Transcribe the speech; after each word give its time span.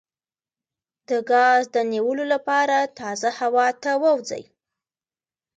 د 1.09 1.11
ګاز 1.31 1.63
د 1.75 1.77
نیولو 1.91 2.23
لپاره 2.33 2.77
تازه 2.99 3.29
هوا 3.39 3.67
ته 3.83 3.91
ووځئ 4.03 4.43